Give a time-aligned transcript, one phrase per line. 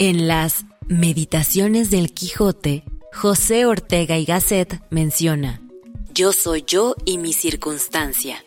[0.00, 5.62] En las Meditaciones del Quijote, José Ortega y Gasset menciona,
[6.12, 8.44] Yo soy yo y mi circunstancia.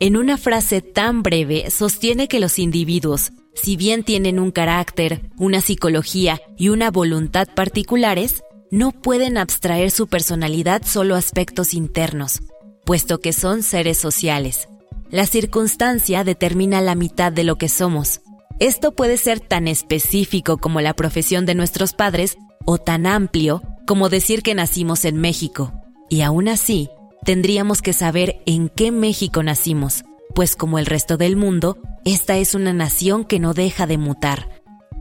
[0.00, 5.60] En una frase tan breve sostiene que los individuos, si bien tienen un carácter, una
[5.60, 12.40] psicología y una voluntad particulares, no pueden abstraer su personalidad solo a aspectos internos,
[12.86, 14.66] puesto que son seres sociales.
[15.10, 18.22] La circunstancia determina la mitad de lo que somos.
[18.58, 24.08] Esto puede ser tan específico como la profesión de nuestros padres o tan amplio como
[24.08, 25.74] decir que nacimos en México.
[26.08, 26.88] Y aún así,
[27.22, 32.54] tendríamos que saber en qué México nacimos, pues como el resto del mundo, esta es
[32.54, 34.48] una nación que no deja de mutar.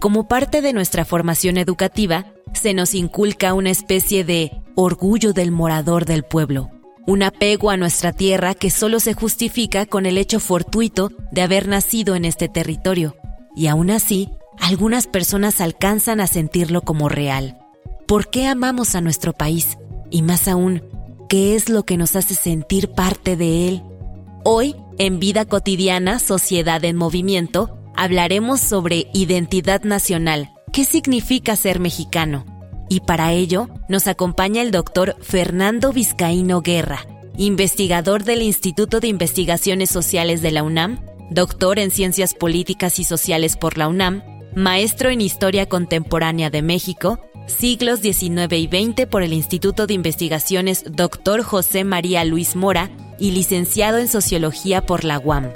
[0.01, 6.03] Como parte de nuestra formación educativa, se nos inculca una especie de orgullo del morador
[6.03, 6.71] del pueblo,
[7.07, 11.69] un apego a nuestra tierra que solo se justifica con el hecho fortuito de haber
[11.69, 13.15] nacido en este territorio
[13.55, 17.57] y aún así, algunas personas alcanzan a sentirlo como real.
[18.07, 19.77] ¿Por qué amamos a nuestro país?
[20.11, 20.83] Y más aún,
[21.29, 23.83] ¿qué es lo que nos hace sentir parte de él?
[24.43, 30.51] Hoy, en Vida Cotidiana, Sociedad en Movimiento, hablaremos sobre identidad nacional.
[30.71, 32.45] ¿Qué significa ser mexicano?
[32.89, 39.89] Y para ello nos acompaña el doctor Fernando Vizcaíno Guerra, investigador del Instituto de Investigaciones
[39.89, 44.23] Sociales de la UNAM doctor en Ciencias Políticas y Sociales por la UNAM,
[44.55, 50.83] maestro en Historia Contemporánea de México, siglos XIX y XX por el Instituto de Investigaciones
[50.87, 51.43] Dr.
[51.43, 55.51] José María Luis Mora y licenciado en Sociología por la UAM.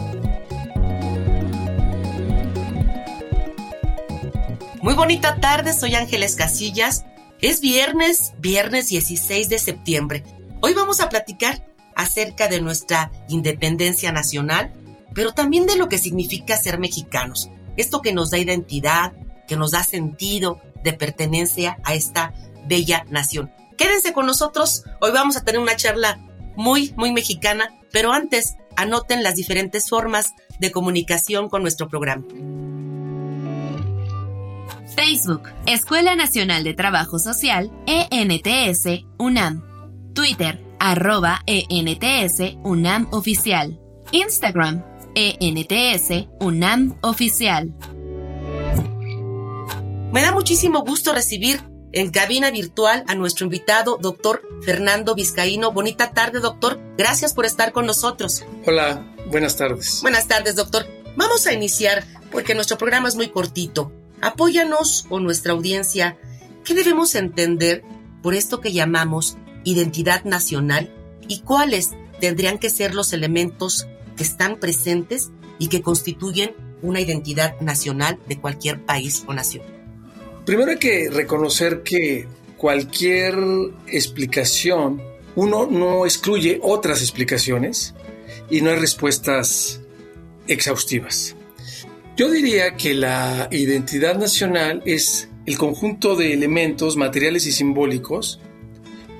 [4.81, 7.05] Muy bonita tarde, soy Ángeles Casillas.
[7.41, 10.23] Es viernes, viernes 16 de septiembre.
[10.61, 11.65] Hoy vamos a platicar
[11.95, 14.73] acerca de nuestra independencia nacional,
[15.13, 17.49] pero también de lo que significa ser mexicanos.
[17.77, 19.13] Esto que nos da identidad,
[19.47, 22.33] que nos da sentido de pertenencia a esta
[22.67, 23.51] bella nación.
[23.77, 26.19] Quédense con nosotros, hoy vamos a tener una charla
[26.55, 32.25] muy, muy mexicana, pero antes anoten las diferentes formas de comunicación con nuestro programa.
[34.95, 39.63] Facebook, Escuela Nacional de Trabajo Social, ENTS, UNAM.
[40.13, 43.79] Twitter, arroba ENTS, UNAM Oficial.
[44.11, 44.83] Instagram,
[45.19, 47.73] ENTS UNAM Oficial.
[50.13, 55.73] Me da muchísimo gusto recibir en cabina virtual a nuestro invitado, doctor Fernando Vizcaíno.
[55.73, 56.79] Bonita tarde, doctor.
[56.97, 58.45] Gracias por estar con nosotros.
[58.65, 59.99] Hola, buenas tardes.
[60.01, 60.87] Buenas tardes, doctor.
[61.17, 63.91] Vamos a iniciar porque nuestro programa es muy cortito.
[64.21, 66.17] Apóyanos o nuestra audiencia.
[66.63, 67.83] ¿Qué debemos entender
[68.21, 70.93] por esto que llamamos identidad nacional
[71.27, 71.91] y cuáles
[72.21, 73.87] tendrían que ser los elementos
[74.19, 79.63] que están presentes y que constituyen una identidad nacional de cualquier país o nación.
[80.45, 82.27] Primero hay que reconocer que
[82.57, 83.37] cualquier
[83.87, 85.01] explicación,
[85.37, 87.95] uno no excluye otras explicaciones
[88.49, 89.79] y no hay respuestas
[90.47, 91.37] exhaustivas.
[92.17, 98.41] Yo diría que la identidad nacional es el conjunto de elementos materiales y simbólicos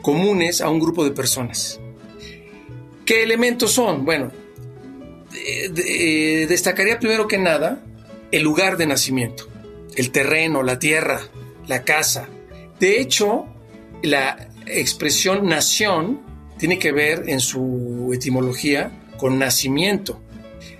[0.01, 1.79] comunes a un grupo de personas.
[3.05, 4.03] ¿Qué elementos son?
[4.03, 4.29] Bueno,
[5.33, 7.83] eh, destacaría primero que nada
[8.31, 9.47] el lugar de nacimiento,
[9.95, 11.21] el terreno, la tierra,
[11.67, 12.27] la casa.
[12.79, 13.45] De hecho,
[14.03, 16.21] la expresión nación
[16.57, 20.21] tiene que ver en su etimología con nacimiento.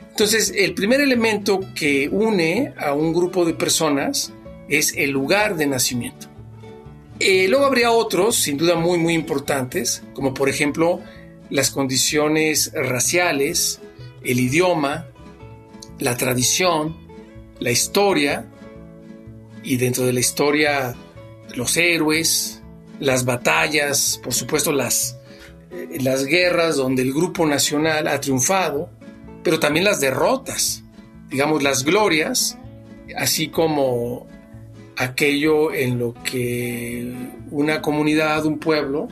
[0.10, 4.34] Entonces, el primer elemento que une a un grupo de personas
[4.68, 6.28] es el lugar de nacimiento.
[7.20, 11.02] Eh, luego habría otros, sin duda muy, muy importantes, como por ejemplo
[11.50, 13.82] las condiciones raciales,
[14.24, 15.08] el idioma,
[16.00, 16.96] la tradición,
[17.60, 18.46] la historia,
[19.64, 20.96] y dentro de la historia
[21.56, 22.62] los héroes,
[23.00, 25.18] las batallas, por supuesto las,
[25.72, 28.90] eh, las guerras donde el grupo nacional ha triunfado,
[29.44, 30.84] pero también las derrotas,
[31.30, 32.58] digamos las glorias,
[33.18, 34.28] así como
[34.98, 37.14] aquello en lo que
[37.52, 39.08] una comunidad, un pueblo,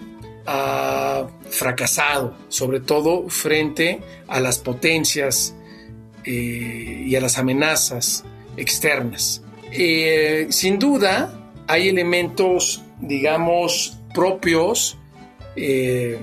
[0.47, 5.53] ha fracasado, sobre todo frente a las potencias
[6.23, 8.23] eh, y a las amenazas
[8.55, 9.43] externas.
[9.71, 14.97] Eh, sin duda, hay elementos, digamos, propios
[15.57, 16.17] eh,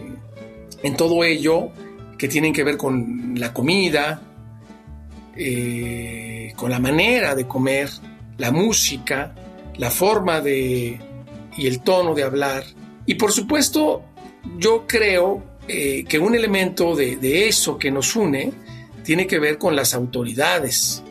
[0.82, 1.68] en todo ello
[2.16, 4.22] que tienen que ver con la comida,
[6.56, 7.90] con la manera de comer,
[8.38, 9.34] la música,
[9.76, 10.98] la forma de
[11.56, 12.64] y el tono de hablar.
[13.06, 14.02] Y por supuesto,
[14.58, 18.52] yo creo eh, que un elemento de, eso que nos une
[19.02, 21.02] tiene que ver con las autoridades,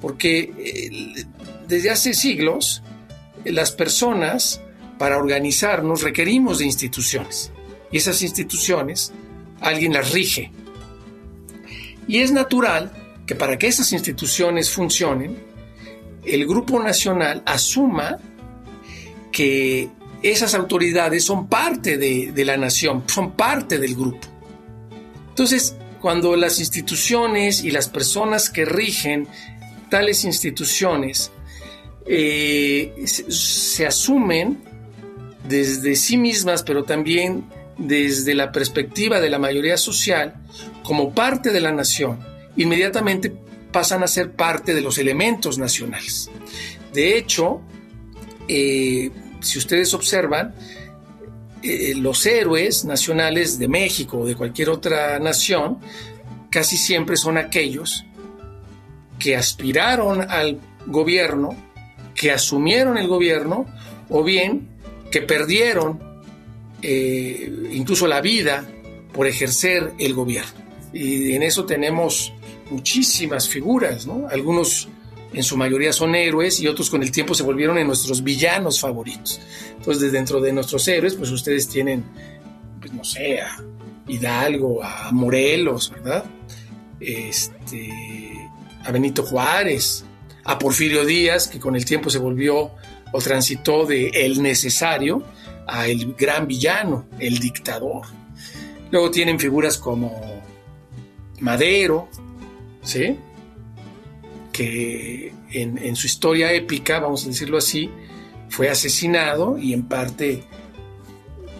[0.00, 1.24] porque eh,
[1.68, 2.82] desde hace siglos
[3.44, 4.60] las personas
[4.98, 7.50] para organizarnos requerimos de instituciones
[7.90, 9.12] y esas instituciones
[9.60, 10.50] alguien las rige.
[12.06, 12.92] Y es natural
[13.26, 15.38] que para que esas instituciones funcionen,
[16.24, 18.18] el Grupo Nacional asuma
[19.32, 19.90] que
[20.24, 24.26] esas autoridades son parte de, la nación, son parte del grupo.
[25.28, 29.28] Entonces, cuando las instituciones y las personas que rigen
[29.90, 31.30] tales instituciones
[32.06, 34.62] eh, se, asumen
[35.46, 37.44] desde sí mismas, pero también
[37.76, 40.34] desde la perspectiva de la mayoría social,
[40.82, 42.18] como parte de la nación,
[42.56, 43.30] inmediatamente
[43.72, 46.30] pasan a ser parte de los elementos nacionales.
[46.94, 47.60] De hecho,
[48.48, 49.10] eh,
[49.44, 50.54] si ustedes observan,
[51.62, 55.78] eh, los héroes nacionales de México o de cualquier otra nación
[56.50, 58.04] casi siempre son aquellos
[59.18, 61.56] que aspiraron al gobierno,
[62.14, 63.66] que asumieron el gobierno
[64.10, 64.68] o bien
[65.10, 66.00] que perdieron
[66.82, 68.66] eh, incluso la vida
[69.12, 70.60] por ejercer el gobierno.
[70.92, 72.32] Y en eso tenemos
[72.70, 74.28] muchísimas figuras, ¿no?
[74.28, 74.88] Algunos
[75.34, 78.80] en su mayoría son héroes y otros con el tiempo se volvieron en nuestros villanos
[78.80, 79.40] favoritos.
[79.76, 82.04] Entonces, dentro de nuestros héroes, pues ustedes tienen,
[82.80, 83.56] pues no sé, a
[84.06, 86.24] Hidalgo, a Morelos, ¿verdad?
[87.00, 87.90] Este,
[88.84, 90.04] a Benito Juárez,
[90.44, 92.70] a Porfirio Díaz, que con el tiempo se volvió
[93.12, 95.24] o transitó de el necesario
[95.66, 98.06] a el gran villano, el dictador.
[98.90, 100.42] Luego tienen figuras como
[101.40, 102.08] Madero,
[102.82, 103.16] ¿sí?
[104.54, 107.90] Que en, su historia épica, vamos a decirlo así,
[108.48, 110.44] fue asesinado y en parte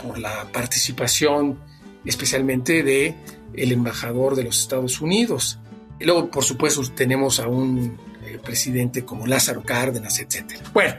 [0.01, 1.59] por la participación
[2.05, 3.17] especialmente de
[3.55, 5.59] el embajador de los Estados Unidos.
[5.99, 10.53] Y luego, por supuesto, tenemos a un eh, presidente como Lázaro Cárdenas, etc.
[10.73, 10.95] Bueno,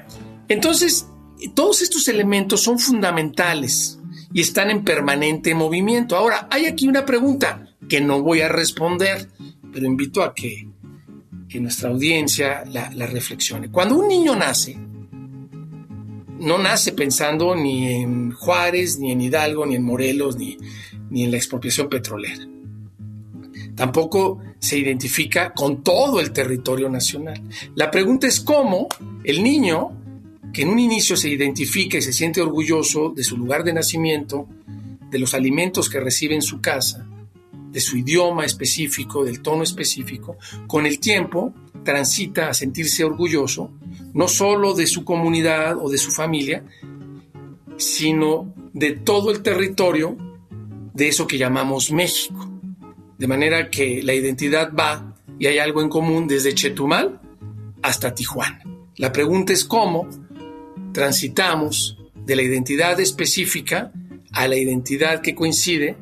[0.49, 1.07] entonces,
[1.53, 3.99] todos estos elementos son fundamentales
[4.33, 6.17] y están en permanente movimiento.
[6.17, 9.29] Ahora, hay aquí una pregunta que no voy a responder,
[9.71, 10.67] pero invito a que
[11.59, 13.69] nuestra audiencia la, reflexione.
[13.69, 14.77] Cuando un niño nace,
[16.39, 20.57] no nace pensando ni en Juárez, ni en Hidalgo, ni en Morelos, ni,
[21.09, 22.45] ni en la expropiación petrolera.
[23.75, 27.41] Tampoco se identifica con todo el territorio nacional.
[27.75, 28.87] La pregunta es cómo
[29.23, 29.91] el niño,
[30.53, 34.47] que en un inicio se identifica y se siente orgulloso de su lugar de nacimiento,
[35.11, 37.05] de los alimentos que recibe en su casa,
[37.75, 43.69] de su idioma específico, del tono específico, con el tiempo transita a sentirse orgulloso,
[44.13, 46.63] no solo de su comunidad o de su familia,
[47.75, 50.15] sino de todo el territorio
[50.93, 52.49] de eso que llamamos México.
[53.17, 57.19] De manera que la identidad va y hay algo en común desde Chetumal
[57.81, 58.63] hasta Tijuana.
[58.95, 60.07] La pregunta es cómo
[60.93, 63.91] transitamos de la identidad específica
[64.31, 65.97] a la identidad que coincide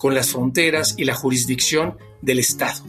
[0.00, 2.82] con las fronteras y la jurisdicción del Estado.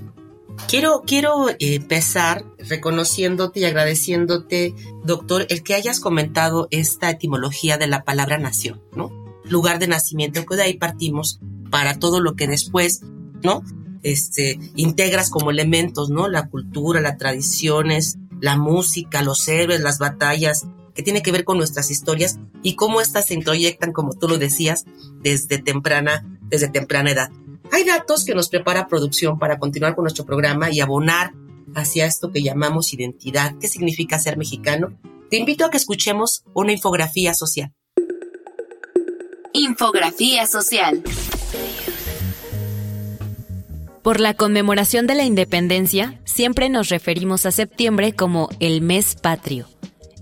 [0.69, 7.87] Quiero, quiero eh, empezar reconociéndote y agradeciéndote, doctor, el que hayas comentado esta etimología de
[7.87, 9.11] la palabra nación, ¿no?
[9.43, 13.01] Lugar de nacimiento, que de ahí partimos para todo lo que después,
[13.43, 13.61] ¿no?
[14.03, 16.29] Este, integras como elementos, ¿no?
[16.29, 21.57] La cultura, las tradiciones, la música, los héroes, las batallas, que tiene que ver con
[21.57, 24.85] nuestras historias y cómo éstas se introyectan, como tú lo decías,
[25.21, 27.31] desde temprana desde temprana edad.
[27.71, 31.31] Hay datos que nos prepara producción para continuar con nuestro programa y abonar
[31.73, 33.55] hacia esto que llamamos identidad.
[33.59, 34.99] ¿Qué significa ser mexicano?
[35.29, 37.73] Te invito a que escuchemos una infografía social.
[39.53, 41.01] Infografía social.
[44.03, 49.67] Por la conmemoración de la independencia, siempre nos referimos a septiembre como el mes patrio.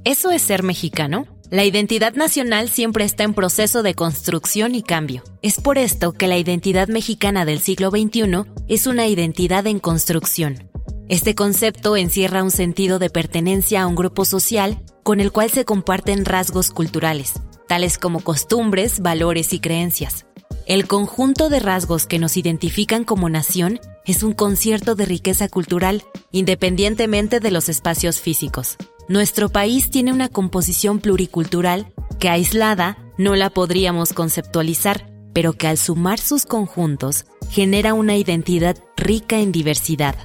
[0.04, 1.26] ¿Eso es ser mexicano?
[1.52, 5.24] La identidad nacional siempre está en proceso de construcción y cambio.
[5.42, 10.70] Es por esto que la identidad mexicana del siglo XXI es una identidad en construcción.
[11.08, 15.66] Este concepto encierra un sentido de pertenencia a un grupo social con el cual se
[15.66, 17.34] comparten rasgos culturales,
[17.68, 20.28] tales como costumbres, valores y creencias.
[20.68, 26.04] El conjunto de rasgos que nos identifican como nación es un concierto de riqueza cultural,
[26.32, 28.78] independientemente de los espacios físicos.
[29.10, 35.80] Nuestro país tiene una composición pluricultural que aislada no la podríamos conceptualizar, pero que al
[35.80, 40.16] sumar sus conjuntos genera una identidad rica en diversidad.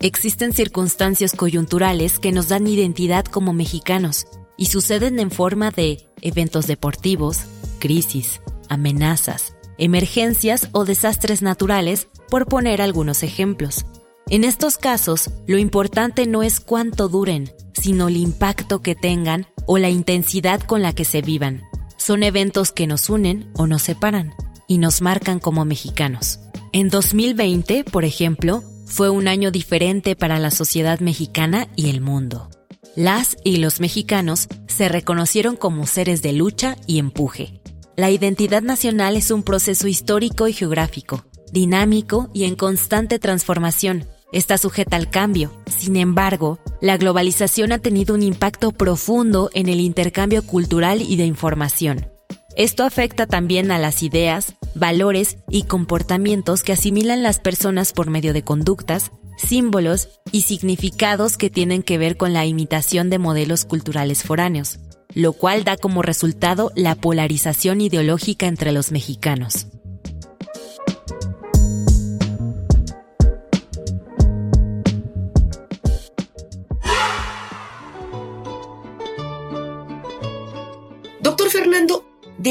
[0.00, 4.26] Existen circunstancias coyunturales que nos dan identidad como mexicanos
[4.58, 7.38] y suceden en forma de eventos deportivos,
[7.78, 13.86] crisis, amenazas, emergencias o desastres naturales, por poner algunos ejemplos.
[14.28, 19.78] En estos casos, lo importante no es cuánto duren, sino el impacto que tengan o
[19.78, 21.62] la intensidad con la que se vivan.
[21.96, 24.34] Son eventos que nos unen o nos separan
[24.68, 26.40] y nos marcan como mexicanos.
[26.72, 32.48] En 2020, por ejemplo, fue un año diferente para la sociedad mexicana y el mundo.
[32.94, 37.60] Las y los mexicanos se reconocieron como seres de lucha y empuje.
[37.96, 44.06] La identidad nacional es un proceso histórico y geográfico, dinámico y en constante transformación.
[44.32, 45.52] Está sujeta al cambio.
[45.66, 51.24] Sin embargo, la globalización ha tenido un impacto profundo en el intercambio cultural y de
[51.24, 52.08] información.
[52.56, 58.32] Esto afecta también a las ideas, valores y comportamientos que asimilan las personas por medio
[58.32, 64.22] de conductas, símbolos y significados que tienen que ver con la imitación de modelos culturales
[64.22, 64.78] foráneos,
[65.14, 69.66] lo cual da como resultado la polarización ideológica entre los mexicanos.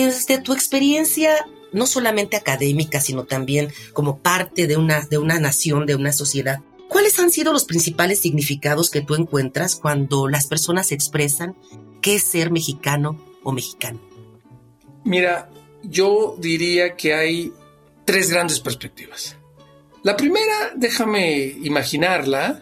[0.04, 5.86] Desde tu experiencia, no solamente académica, sino también como parte de una, de una nación,
[5.86, 10.92] de una sociedad, ¿cuáles han sido los principales significados que tú encuentras cuando las personas
[10.92, 11.56] expresan
[12.02, 14.02] qué es ser mexicano o mexicano?
[15.06, 15.50] Mira,
[15.82, 17.54] yo diría que hay
[18.04, 19.38] tres grandes perspectivas.
[20.04, 22.62] La primera, déjame imaginarla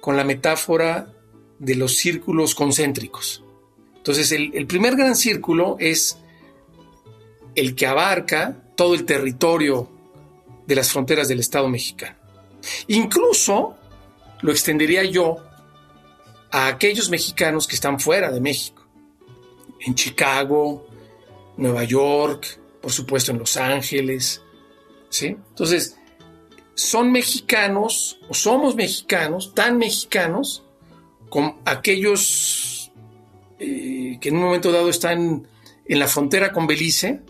[0.00, 1.12] con la metáfora
[1.58, 3.44] de los círculos concéntricos.
[3.96, 6.19] Entonces, el, el primer gran círculo es
[7.54, 9.90] el que abarca todo el territorio
[10.66, 12.16] de las fronteras del Estado mexicano.
[12.88, 13.76] Incluso
[14.42, 15.36] lo extendería yo
[16.50, 18.86] a aquellos mexicanos que están fuera de México,
[19.80, 20.86] en Chicago,
[21.56, 24.42] Nueva York, por supuesto en Los Ángeles,
[25.08, 25.26] ¿sí?
[25.26, 25.96] Entonces,
[26.74, 30.64] son mexicanos o somos mexicanos, tan mexicanos
[31.28, 32.90] como aquellos
[33.58, 35.46] eh, que en un momento dado están
[35.86, 37.20] en la frontera con Belice,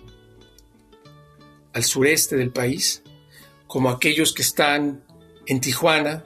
[1.73, 3.03] al sureste del país,
[3.67, 5.05] como aquellos que están
[5.47, 6.25] en Tijuana,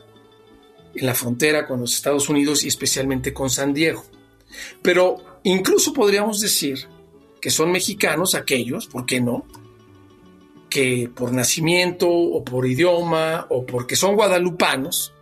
[0.95, 4.05] en la frontera con los Estados Unidos y especialmente con San Diego.
[4.83, 6.87] Pero incluso podríamos decir
[7.41, 9.47] que son mexicanos aquellos, ¿por qué no?
[10.71, 15.13] Que por nacimiento o por idioma o porque son guadalupanos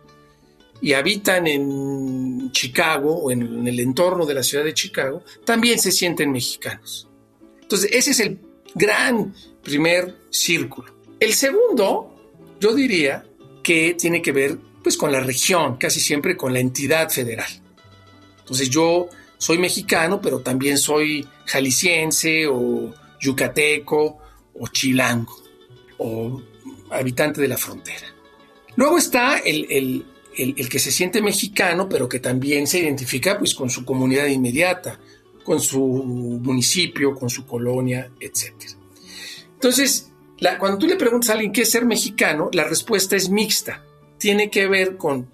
[0.81, 5.91] y habitan en Chicago o en el entorno de la ciudad de Chicago, también se
[5.91, 7.07] sienten mexicanos.
[7.61, 8.39] Entonces, ese es el
[8.75, 10.93] gran primer círculo.
[11.19, 12.13] El segundo,
[12.59, 13.25] yo diría
[13.61, 17.47] que tiene que ver pues con la región, casi siempre con la entidad federal.
[18.39, 24.19] Entonces yo soy mexicano, pero también soy jalisciense o yucateco
[24.53, 25.35] o chilango
[25.97, 26.41] o
[26.91, 28.07] habitante de la frontera.
[28.75, 33.69] Luego está el, el, que se siente mexicano, pero que también se identifica pues, con
[33.69, 34.99] su comunidad inmediata,
[35.43, 38.53] con su municipio, con su colonia, etc.
[39.53, 40.11] Entonces,
[40.59, 43.83] cuando tú le preguntas a alguien qué es ser mexicano, la respuesta es mixta.
[44.17, 45.29] Tiene que ver con,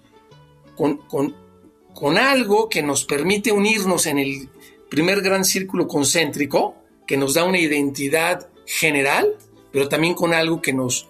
[0.76, 4.48] con, algo que nos permite unirnos en el
[4.88, 6.76] primer gran círculo concéntrico,
[7.06, 9.36] que nos da una identidad general,
[9.72, 11.08] pero también con algo que nos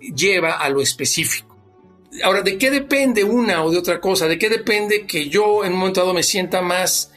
[0.00, 1.56] lleva a lo específico.
[2.22, 4.26] Ahora, ¿de qué depende una o de otra cosa?
[4.26, 7.12] ¿De qué depende que yo en un momento dado me sienta más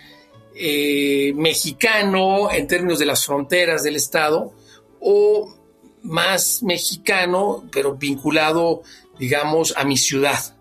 [0.63, 4.53] eh, mexicano en términos de las fronteras del Estado
[4.99, 5.57] o
[6.03, 8.83] más mexicano, pero vinculado,
[9.17, 10.55] digamos, a mi ciudad?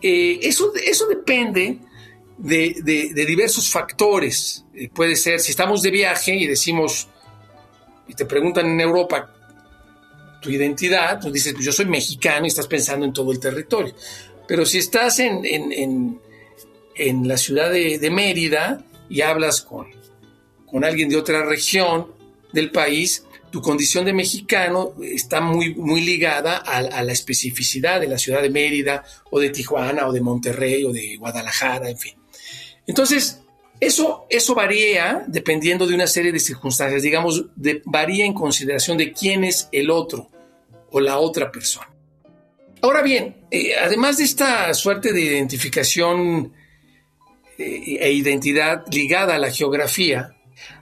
[0.00, 1.80] Eh, eso, eso depende
[2.36, 4.64] de, diversos factores.
[4.74, 7.08] Eh, puede ser, si estamos de viaje y decimos,
[8.06, 9.34] y te preguntan en Europa
[10.40, 13.92] tu identidad, tú dices, pues yo soy mexicano y estás pensando en todo el territorio.
[14.46, 16.20] Pero si estás en, en,
[16.98, 19.86] la ciudad de, Mérida y hablas con,
[20.66, 22.08] con alguien de otra región
[22.52, 28.18] del país, tu condición de mexicano está muy, muy ligada a, la especificidad de la
[28.18, 32.14] ciudad de Mérida o de Tijuana o de Monterrey o de Guadalajara, en fin.
[32.86, 33.40] Entonces,
[33.80, 37.44] Eso, eso varía dependiendo de una serie de circunstancias, digamos,
[37.84, 40.28] varía en consideración de quién es el otro
[40.90, 41.88] o la otra persona.
[42.82, 46.52] Ahora bien, eh, además de esta suerte de identificación
[47.58, 50.36] e identidad ligada a la geografía,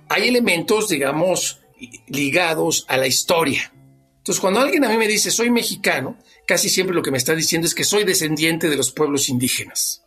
[0.08, 1.60] hay elementos, digamos,
[2.06, 3.72] ligados a la historia.
[4.18, 7.34] Entonces, cuando alguien a mí me dice soy mexicano, casi siempre lo que me está
[7.34, 10.02] diciendo es que soy descendiente de los pueblos indígenas.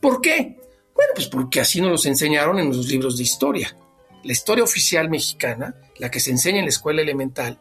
[0.00, 0.58] ¿Por qué?
[0.94, 3.76] Bueno, pues porque así nos los enseñaron en los libros de historia.
[4.24, 7.60] La historia oficial mexicana, la que se enseña en la escuela elemental,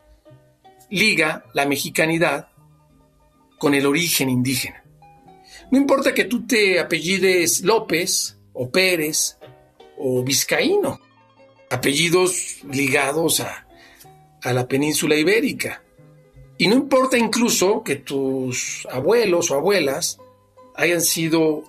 [0.89, 2.49] liga la mexicanidad
[3.57, 4.83] con el origen indígena.
[5.71, 9.37] No importa que tú te apellides López o Pérez
[9.97, 10.99] o Vizcaíno,
[11.69, 13.65] apellidos ligados a,
[14.43, 15.81] la península ibérica.
[16.57, 20.19] Y no importa incluso que tus abuelos o abuelas
[20.75, 21.63] hayan sido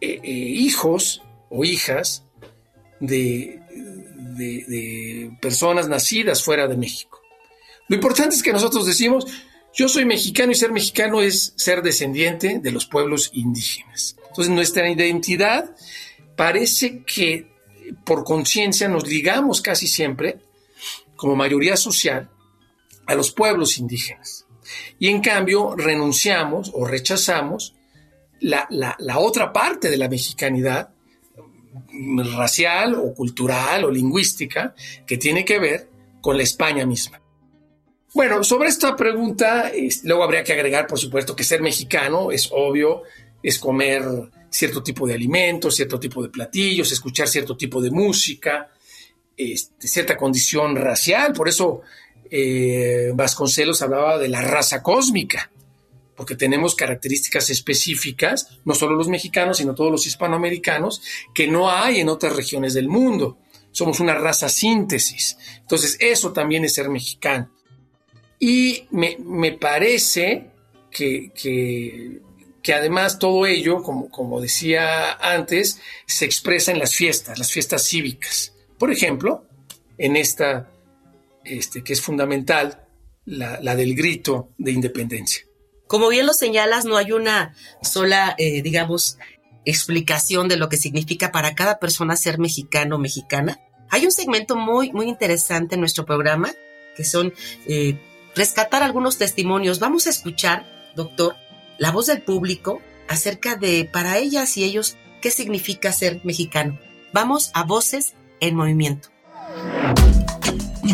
[0.00, 2.24] eh, eh, hijos o hijas
[2.98, 3.60] de,
[4.36, 7.20] de, personas nacidas fuera de México.
[7.88, 9.26] Lo importante es que nosotros decimos,
[9.72, 14.16] yo soy mexicano y ser mexicano es ser descendiente de los pueblos indígenas.
[14.30, 15.74] Entonces nuestra identidad
[16.36, 17.46] parece que
[18.04, 20.38] por conciencia nos ligamos casi siempre,
[21.16, 22.30] como mayoría social,
[23.06, 24.46] a los pueblos indígenas.
[24.98, 27.74] Y en cambio renunciamos o rechazamos
[28.40, 30.90] la, la otra parte de la mexicanidad
[32.36, 34.74] racial o cultural o lingüística
[35.06, 35.88] que tiene que ver
[36.20, 37.20] con la España misma.
[38.12, 39.70] Bueno, sobre esta pregunta,
[40.02, 43.02] luego habría que agregar, por supuesto, que ser mexicano es obvio,
[43.42, 44.02] es comer
[44.50, 48.70] cierto tipo de alimentos, cierto tipo de platillos, escuchar cierto tipo de música,
[49.36, 51.32] este, cierta condición racial.
[51.32, 51.82] Por eso
[52.30, 55.50] eh, Vasconcelos hablaba de la raza cósmica,
[56.16, 61.02] porque tenemos características específicas, no solo los mexicanos, sino todos los hispanoamericanos,
[61.34, 63.38] que no hay en otras regiones del mundo.
[63.72, 65.38] Somos una raza síntesis.
[65.60, 67.50] Entonces, eso también es ser mexicano.
[68.38, 70.50] Y me, parece
[70.90, 72.20] que, que,
[72.68, 78.54] además todo ello, como, como decía antes, se expresa en las fiestas, las fiestas cívicas.
[78.78, 79.44] Por ejemplo,
[79.98, 80.70] en esta,
[81.44, 82.86] este, que es fundamental,
[83.26, 85.44] la, del grito de independencia.
[85.86, 89.18] Como bien lo señalas, no hay una sola, eh, digamos,
[89.64, 93.60] explicación de lo que significa para cada persona ser mexicano o mexicana.
[93.88, 96.52] Hay un segmento muy, muy interesante en nuestro programa,
[96.96, 97.34] que son
[97.66, 97.98] eh,
[98.34, 99.80] rescatar algunos testimonios.
[99.80, 101.36] Vamos a escuchar, doctor,
[101.80, 106.78] la voz del público acerca de para ellas y ellos qué significa ser mexicano.
[107.14, 109.08] Vamos a Voces en Movimiento.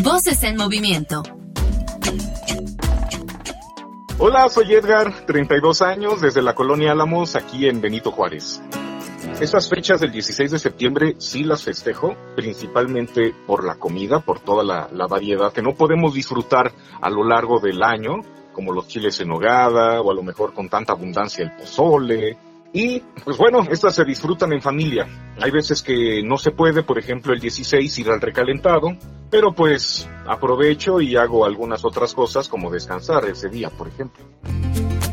[0.01, 1.23] Voces en Movimiento.
[4.17, 8.61] Hola, soy Edgar, 32 años, desde la colonia Álamos, aquí en Benito Juárez.
[9.41, 14.63] Estas fechas del 16 de septiembre sí las festejo, principalmente por la comida, por toda
[14.63, 16.71] la, variedad que no podemos disfrutar
[17.01, 18.21] a lo largo del año,
[18.57, 22.35] como los chiles en nogada o a lo mejor con tanta abundancia el pozole.
[22.73, 25.07] Y pues bueno, estas se disfrutan en familia.
[25.39, 28.97] Hay veces que no se puede, por ejemplo, el 16 ir al recalentado,
[29.29, 34.25] pero pues aprovecho y hago algunas otras cosas como descansar ese día, por ejemplo.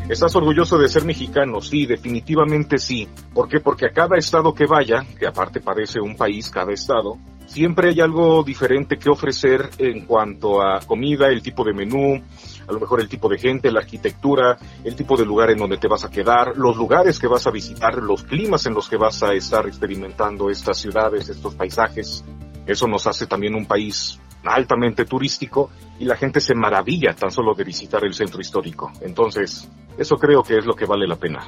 [0.09, 1.61] ¿Estás orgulloso de ser mexicano?
[1.61, 3.07] Sí, definitivamente sí.
[3.35, 3.61] ¿Por qué?
[3.61, 8.01] Porque a cada estado que vaya, que aparte parece un país cada estado, siempre hay
[8.01, 12.23] algo diferente que ofrecer en cuanto a comida, el tipo de menú,
[12.67, 15.77] a lo mejor el tipo de gente, la arquitectura, el tipo de lugar en donde
[15.77, 18.97] te vas a quedar, los lugares que vas a visitar, los climas en los que
[18.97, 22.25] vas a estar experimentando estas ciudades, estos paisajes.
[22.67, 27.55] Eso nos hace también un país altamente turístico y la gente se maravilla tan solo
[27.55, 28.91] de visitar el centro histórico.
[29.01, 31.45] Entonces, eso creo que es lo que vale la pena.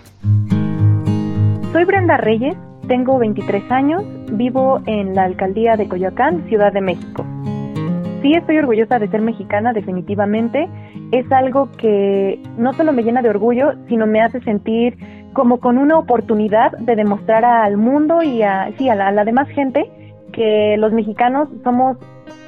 [1.73, 2.57] Soy Brenda Reyes,
[2.89, 4.03] tengo 23 años,
[4.33, 7.25] vivo en la alcaldía de Coyoacán, Ciudad de México.
[8.23, 10.67] Sí estoy orgullosa de ser mexicana, definitivamente.
[11.13, 14.97] Es algo que no solo me llena de orgullo, sino me hace sentir
[15.33, 19.91] como con una oportunidad de demostrar al mundo y a, sí, a la demás gente
[20.33, 21.99] que los mexicanos somos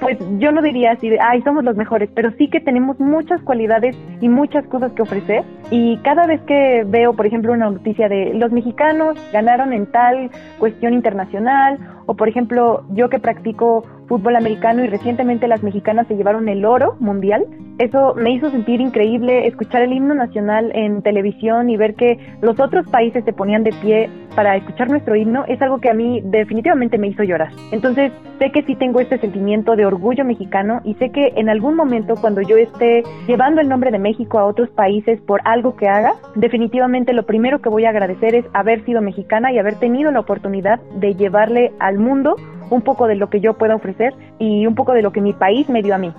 [0.00, 3.40] pues yo no diría así de, ay, somos los mejores, pero sí que tenemos muchas
[3.42, 5.44] cualidades y muchas cosas que ofrecer.
[5.70, 10.30] Y cada vez que veo, por ejemplo, una noticia de los mexicanos ganaron en tal
[10.58, 16.16] cuestión internacional, o por ejemplo, yo que practico fútbol americano y recientemente las mexicanas se
[16.16, 17.44] llevaron el oro mundial.
[17.78, 22.58] Eso me hizo sentir increíble escuchar el himno nacional en televisión y ver que los
[22.58, 26.20] otros países se ponían de pie para escuchar nuestro himno es algo que a mí
[26.24, 27.50] definitivamente me hizo llorar.
[27.72, 31.74] Entonces sé que sí tengo este sentimiento de orgullo mexicano y sé que en algún
[31.74, 35.88] momento cuando yo esté llevando el nombre de México a otros países por algo que
[35.88, 40.10] haga, definitivamente lo primero que voy a agradecer es haber sido mexicana y haber tenido
[40.10, 42.36] la oportunidad de llevarle al mundo
[42.70, 45.32] un poco de lo que yo pueda ofrecer y un poco de lo que mi
[45.32, 46.12] país me dio a mí.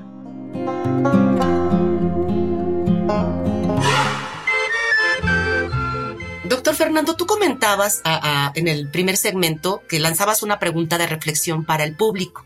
[6.45, 8.01] Doctor Fernando, tú comentabas
[8.55, 12.43] en el primer segmento que lanzabas una pregunta de reflexión para el público.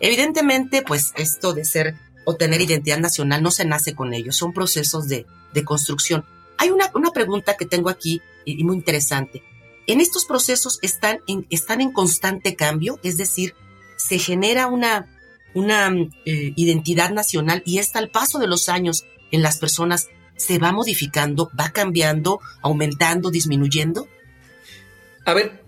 [0.00, 1.94] Evidentemente, pues esto de ser
[2.24, 5.26] o tener identidad nacional no se nace con ello, son procesos de,
[5.64, 6.24] construcción.
[6.56, 9.42] Hay una, pregunta que tengo aquí y muy interesante
[9.88, 13.54] en estos procesos están en, están en constante cambio, es decir,
[13.96, 15.06] se genera una,
[15.54, 15.88] una
[16.24, 20.72] eh, identidad nacional y esta al paso de los años en las personas se va
[20.72, 24.06] modificando, va cambiando, aumentando, disminuyendo.
[25.24, 25.64] A ver,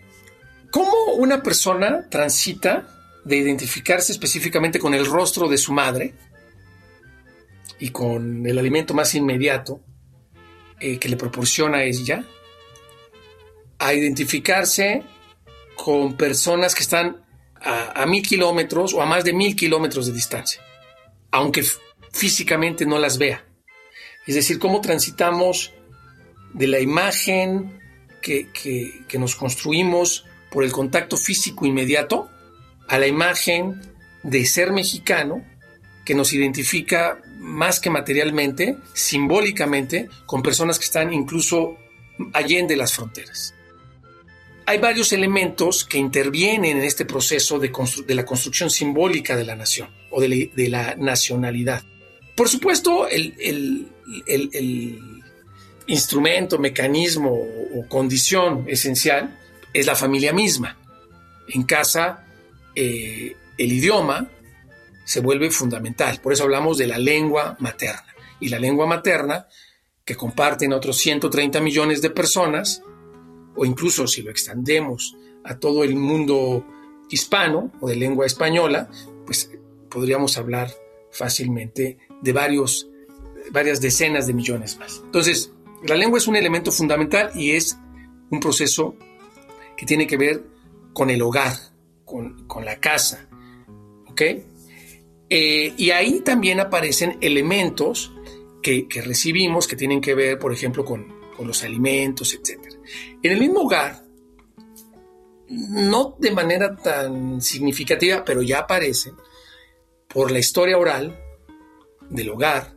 [0.70, 2.88] ¿cómo una persona transita
[3.24, 6.14] de identificarse específicamente con el rostro de su madre
[7.78, 9.80] y con el alimento más inmediato
[10.78, 12.24] eh, que le proporciona ella,
[13.80, 15.02] a identificarse
[15.74, 17.24] con personas que están
[17.62, 20.62] a, mil kilómetros o a más de mil kilómetros de distancia,
[21.30, 21.64] aunque
[22.12, 23.44] físicamente no las vea.
[24.26, 25.72] Es decir, cómo transitamos
[26.52, 27.80] de la imagen
[28.22, 32.30] que, que, nos construimos por el contacto físico inmediato
[32.88, 33.80] a la imagen
[34.22, 35.42] de ser mexicano
[36.04, 41.78] que nos identifica más que materialmente, simbólicamente, con personas que están incluso
[42.34, 43.54] allende las fronteras
[44.70, 47.72] hay varios elementos que intervienen en este proceso de,
[48.14, 51.82] la construcción simbólica de la nación o de, la nacionalidad.
[52.36, 53.88] Por supuesto, el,
[55.88, 59.40] instrumento, mecanismo o, condición esencial
[59.72, 60.78] es la familia misma.
[61.48, 62.24] En casa,
[62.76, 64.30] eh, el idioma
[65.04, 66.20] se vuelve fundamental.
[66.22, 68.14] Por eso hablamos de la lengua materna.
[68.38, 69.48] Y la lengua materna,
[70.04, 72.84] que comparten otros 130 millones de personas,
[73.56, 76.64] o incluso si lo extendemos a todo el mundo
[77.10, 78.88] hispano o de lengua española,
[79.26, 79.50] pues
[79.88, 80.70] podríamos hablar
[81.10, 82.88] fácilmente de varios,
[83.50, 85.02] varias decenas de millones más.
[85.04, 85.52] Entonces,
[85.86, 87.76] la lengua es un elemento fundamental y es
[88.30, 88.96] un proceso
[89.76, 90.44] que tiene que ver
[90.92, 91.54] con el hogar,
[92.04, 93.28] con, la casa.
[94.08, 94.22] ¿Ok?
[95.32, 98.12] Eh, y ahí también aparecen elementos
[98.62, 102.79] que, que recibimos que tienen que ver, por ejemplo, con, con los alimentos, etc.
[103.22, 104.02] En el mismo hogar,
[105.48, 109.14] no de manera tan significativa, pero ya aparecen,
[110.08, 111.18] por la historia oral
[112.08, 112.76] del hogar,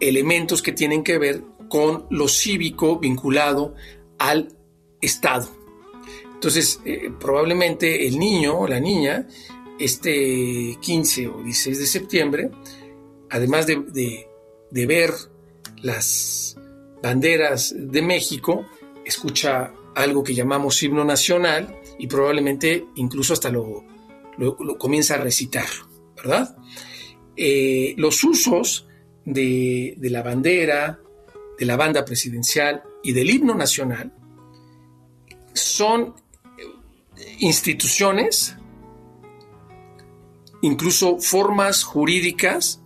[0.00, 3.74] elementos que tienen que ver con lo cívico vinculado
[4.18, 4.56] al
[5.00, 5.48] Estado.
[6.34, 9.26] Entonces, eh, probablemente el niño o la niña,
[9.78, 12.50] este 15 o 16 de septiembre,
[13.30, 14.26] además de
[14.70, 15.12] ver
[15.82, 16.56] las
[17.02, 18.66] banderas de México,
[19.06, 23.84] escucha algo que llamamos himno nacional y probablemente incluso hasta lo,
[24.78, 25.66] comienza a recitar,
[26.16, 26.56] ¿verdad?
[27.36, 28.86] Eh, los usos
[29.24, 31.00] de, de la bandera,
[31.58, 34.12] de la banda presidencial y del himno nacional
[35.54, 36.14] son
[37.38, 38.56] instituciones,
[40.62, 42.82] incluso formas jurídicas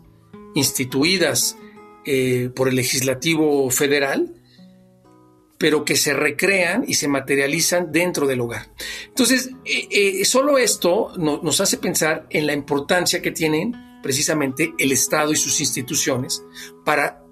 [0.55, 1.57] instituidas
[2.05, 4.35] eh, por el legislativo federal,
[5.61, 8.73] pero que se recrean y se materializan dentro del hogar.
[9.09, 14.91] Entonces, eh, eh, solo esto nos hace pensar en la importancia que tienen precisamente el
[14.91, 16.43] Estado y sus instituciones
[16.83, 17.23] para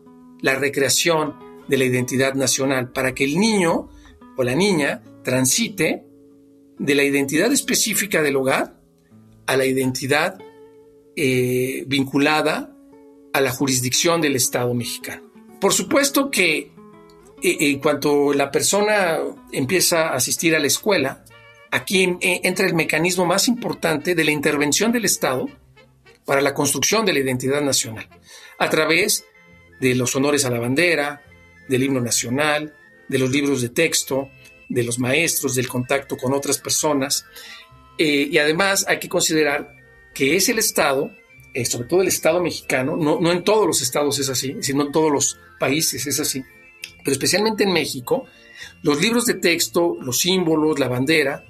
[0.43, 1.37] la recreación
[1.69, 3.89] de la identidad nacional, para que el niño
[4.37, 6.05] o la niña transite
[6.79, 8.79] de la identidad específica del hogar
[9.47, 10.39] a la identidad
[11.17, 12.77] vinculada
[13.33, 15.33] a la jurisdicción del Estado mexicano.
[15.61, 16.78] Por supuesto que
[17.43, 19.19] en cuanto la persona
[19.53, 21.25] empieza a asistir a la escuela,
[21.71, 25.49] aquí eh, entra el mecanismo más importante de la intervención del Estado
[26.25, 28.09] para la construcción de la identidad nacional,
[28.59, 29.25] a través
[29.81, 31.23] de los honores a la bandera,
[31.69, 32.75] del himno nacional,
[33.09, 34.31] de los libros de texto,
[34.69, 37.25] de los maestros, del contacto con otras personas.
[37.97, 39.75] Eh, y además hay que considerar
[40.15, 41.11] que es el Estado
[41.55, 44.83] eh, sobre todo el Estado mexicano, no, no en todos los estados es así, sino
[44.83, 46.45] en todos los países es así,
[47.05, 48.27] pero especialmente en México,
[48.83, 51.45] los libros de texto, los símbolos, la bandera,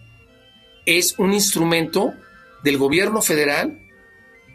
[0.86, 2.14] es un instrumento
[2.62, 3.78] del gobierno federal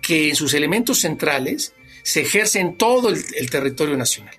[0.02, 4.36] que en sus elementos centrales se ejerce en todo el, territorio nacional.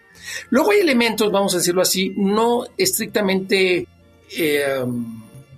[0.51, 3.87] Luego hay elementos, vamos a decirlo así, no estrictamente
[4.37, 4.85] eh,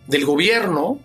[0.06, 1.00] del gobierno,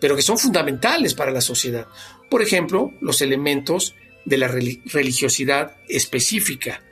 [0.00, 1.86] pero que son fundamentales para la sociedad.
[2.30, 6.82] Por ejemplo, los elementos de la religiosidad específica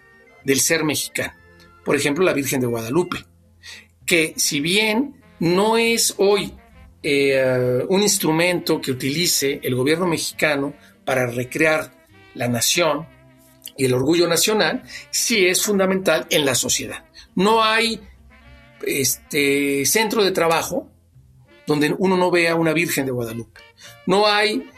[0.44, 1.34] del ser mexicano.
[1.86, 3.18] Por ejemplo, la Virgen de Guadalupe,
[4.04, 6.52] que si bien no es hoy
[7.00, 11.92] eh, un instrumento que utilice el gobierno mexicano para recrear
[12.34, 13.06] la nación
[13.76, 17.04] y el orgullo nacional, sí es fundamental en la sociedad.
[17.36, 18.00] No hay
[18.84, 20.90] este, centro de trabajo
[21.68, 23.60] donde uno no vea una Virgen de Guadalupe.
[24.06, 24.68] No hay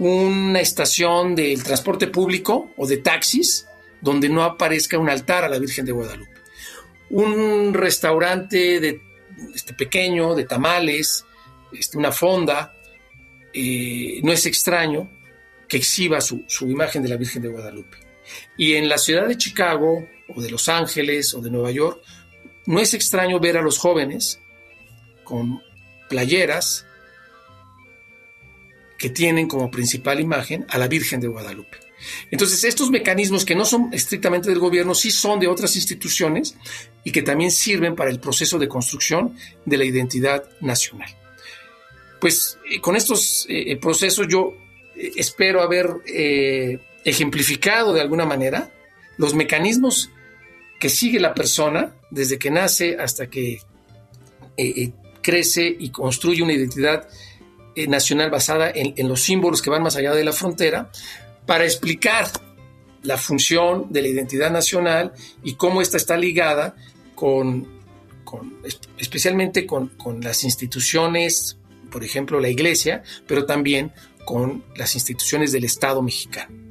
[0.00, 3.68] una estación del transporte público o de taxis
[4.06, 6.30] donde no aparezca un altar a la Virgen de Guadalupe.
[7.10, 9.00] Un restaurante de,
[9.52, 11.24] este, pequeño de tamales,
[11.72, 12.72] este, una fonda,
[13.52, 15.10] eh, no es extraño
[15.66, 17.96] que exhiba su, su imagen de la Virgen de Guadalupe.
[18.56, 22.00] Y en la ciudad de Chicago o de Los Ángeles o de Nueva York,
[22.66, 24.40] no es extraño ver a los jóvenes
[25.24, 25.60] con
[26.08, 26.86] playeras
[28.98, 31.85] que tienen como principal imagen a la Virgen de Guadalupe.
[32.30, 36.56] Entonces, estos mecanismos que no son estrictamente del gobierno, sí son de otras instituciones
[37.04, 41.08] y que también sirven para el proceso de construcción de la identidad nacional.
[42.20, 44.54] Pues eh, con estos eh, eh, procesos yo
[44.96, 45.88] espero haber
[47.04, 48.72] ejemplificado de alguna manera
[49.18, 50.10] los mecanismos
[50.80, 53.60] que sigue la persona desde que nace hasta que
[55.20, 57.06] crece y construye una identidad
[57.88, 60.90] nacional basada en, en, los símbolos que van más allá de la frontera,
[61.46, 62.28] para explicar
[63.02, 66.74] la función de la identidad nacional y cómo ésta está ligada
[67.14, 67.66] con,
[68.98, 71.56] especialmente con, con las instituciones,
[71.90, 73.92] por ejemplo la iglesia, pero también
[74.24, 76.66] con las instituciones del Estado mexicano.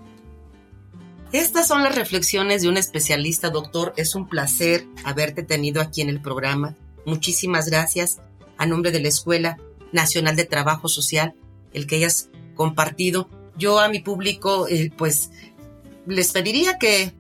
[1.32, 3.94] Estas son las reflexiones de un especialista, doctor.
[3.98, 6.76] Es un placer haberte tenido aquí en el programa.
[7.06, 8.20] Muchísimas gracias
[8.58, 9.58] a nombre de la Escuela
[9.92, 11.34] Nacional de Trabajo Social,
[11.74, 15.32] el que hayas compartido yo a mi público, eh, pues,
[16.06, 17.14] les pediría que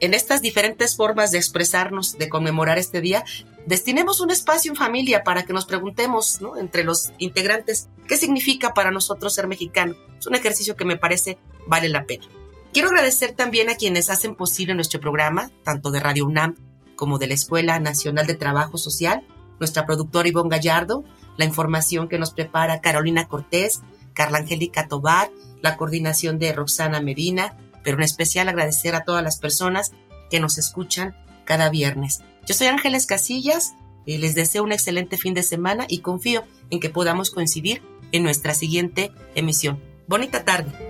[0.00, 3.24] en estas diferentes formas de expresarnos, de conmemorar este día,
[3.66, 6.56] destinemos un espacio en familia para que nos preguntemos, ¿no?
[6.56, 9.94] Entre los integrantes, ¿qué significa para nosotros ser mexicano?
[10.18, 12.24] Es un ejercicio que me parece vale la pena.
[12.72, 16.56] Quiero agradecer también a quienes hacen posible nuestro programa, tanto de Radio UNAM
[16.94, 19.26] como de la Escuela Nacional de Trabajo Social,
[19.58, 21.04] nuestra productora Ivonne Gallardo,
[21.36, 23.80] la información que nos prepara Carolina Cortés,
[24.20, 25.30] Carla Angélica Tobar,
[25.62, 29.92] la coordinación de Roxana Medina, pero en especial agradecer a todas las personas
[30.30, 32.20] que nos escuchan cada viernes.
[32.44, 36.80] Yo soy Ángeles Casillas, y les deseo un excelente fin de semana y confío en
[36.80, 37.80] que podamos coincidir
[38.12, 39.80] en nuestra siguiente emisión.
[40.06, 40.89] Bonita tarde.